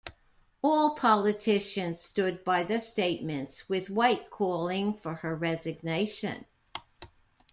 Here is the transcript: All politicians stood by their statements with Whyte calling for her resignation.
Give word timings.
All 0.63 0.95
politicians 0.95 1.99
stood 1.99 2.43
by 2.43 2.63
their 2.63 2.79
statements 2.79 3.69
with 3.69 3.91
Whyte 3.91 4.31
calling 4.31 4.95
for 4.95 5.13
her 5.13 5.35
resignation. 5.35 6.45